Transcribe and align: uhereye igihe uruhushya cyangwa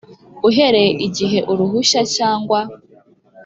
uhereye 0.47 0.91
igihe 1.07 1.39
uruhushya 1.51 2.01
cyangwa 2.15 2.59